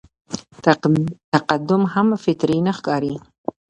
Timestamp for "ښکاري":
2.77-3.13